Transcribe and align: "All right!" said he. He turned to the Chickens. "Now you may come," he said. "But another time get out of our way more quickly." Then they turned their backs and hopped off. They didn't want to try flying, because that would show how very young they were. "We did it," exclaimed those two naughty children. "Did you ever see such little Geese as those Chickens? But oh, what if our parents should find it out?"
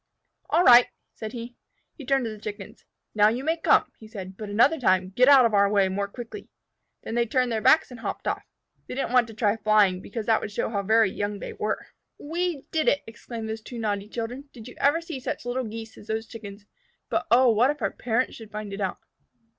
"All 0.49 0.63
right!" 0.63 0.87
said 1.13 1.33
he. 1.33 1.53
He 1.93 2.07
turned 2.07 2.25
to 2.25 2.31
the 2.31 2.39
Chickens. 2.39 2.85
"Now 3.13 3.27
you 3.29 3.43
may 3.43 3.55
come," 3.55 3.91
he 3.99 4.07
said. 4.07 4.35
"But 4.35 4.49
another 4.49 4.79
time 4.79 5.11
get 5.11 5.29
out 5.29 5.45
of 5.45 5.53
our 5.53 5.69
way 5.69 5.89
more 5.89 6.07
quickly." 6.07 6.49
Then 7.03 7.13
they 7.13 7.27
turned 7.27 7.51
their 7.51 7.61
backs 7.61 7.91
and 7.91 7.99
hopped 7.99 8.27
off. 8.27 8.43
They 8.87 8.95
didn't 8.95 9.11
want 9.13 9.27
to 9.27 9.35
try 9.35 9.57
flying, 9.57 10.01
because 10.01 10.25
that 10.25 10.41
would 10.41 10.51
show 10.51 10.71
how 10.71 10.81
very 10.81 11.11
young 11.11 11.37
they 11.37 11.53
were. 11.53 11.85
"We 12.17 12.63
did 12.71 12.87
it," 12.87 13.03
exclaimed 13.05 13.47
those 13.47 13.61
two 13.61 13.77
naughty 13.77 14.09
children. 14.09 14.49
"Did 14.53 14.67
you 14.67 14.73
ever 14.79 15.01
see 15.01 15.19
such 15.19 15.45
little 15.45 15.65
Geese 15.65 15.95
as 15.99 16.07
those 16.07 16.25
Chickens? 16.25 16.65
But 17.09 17.27
oh, 17.29 17.51
what 17.51 17.69
if 17.69 17.83
our 17.83 17.91
parents 17.91 18.35
should 18.35 18.49
find 18.51 18.73
it 18.73 18.81
out?" 18.81 18.97